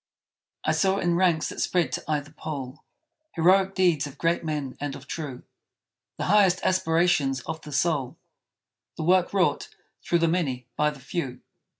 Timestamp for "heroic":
3.33-3.75